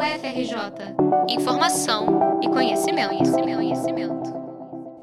[0.00, 0.96] UFRJ.
[1.28, 4.34] Informação e conhecimento, conhecimento, conhecimento.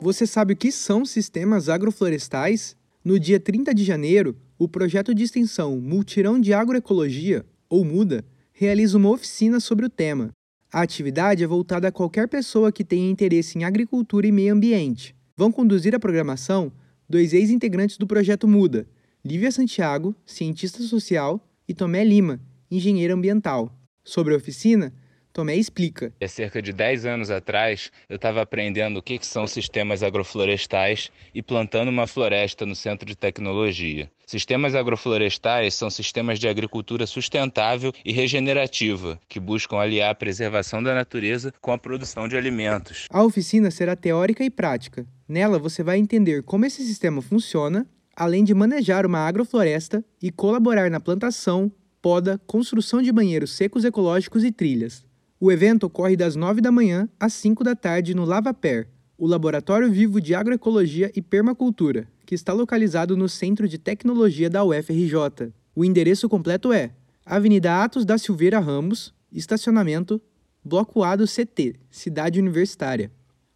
[0.02, 2.76] Você sabe o que são sistemas agroflorestais?
[3.06, 8.98] No dia 30 de janeiro, o projeto de extensão Multirão de Agroecologia, ou MUDA, realiza
[8.98, 10.32] uma oficina sobre o tema.
[10.74, 15.16] A atividade é voltada a qualquer pessoa que tenha interesse em agricultura e meio ambiente.
[15.36, 16.72] Vão conduzir a programação
[17.08, 18.88] dois ex-integrantes do projeto MUDA,
[19.24, 22.42] Lívia Santiago, cientista social, e Tomé Lima,
[22.72, 23.77] engenheiro ambiental.
[24.08, 24.94] Sobre a oficina,
[25.34, 26.14] Tomé explica.
[26.24, 31.44] Há cerca de 10 anos atrás, eu estava aprendendo o que são sistemas agroflorestais e
[31.44, 34.10] plantando uma floresta no Centro de Tecnologia.
[34.26, 40.96] Sistemas agroflorestais são sistemas de agricultura sustentável e regenerativa, que buscam aliar a preservação da
[40.96, 43.08] natureza com a produção de alimentos.
[43.10, 45.06] A oficina será teórica e prática.
[45.28, 50.90] Nela você vai entender como esse sistema funciona, além de manejar uma agrofloresta e colaborar
[50.90, 51.70] na plantação,
[52.02, 55.06] poda, construção de banheiros secos ecológicos e trilhas.
[55.40, 59.92] O evento ocorre das 9 da manhã às 5 da tarde no Lavaper, o Laboratório
[59.92, 65.52] Vivo de Agroecologia e Permacultura, que está localizado no Centro de Tecnologia da UFRJ.
[65.76, 66.92] O endereço completo é
[67.26, 70.22] Avenida Atos da Silveira Ramos, estacionamento,
[70.64, 73.12] Bloco A do CT, Cidade Universitária.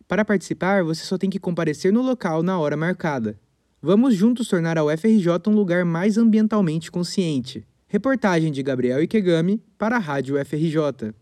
[0.08, 3.40] Para participar, você só tem que comparecer no local na hora marcada.
[3.82, 7.66] Vamos juntos tornar a UFRJ um lugar mais ambientalmente consciente.
[7.92, 11.14] Reportagem de Gabriel Ikegami para a Rádio UFRJ.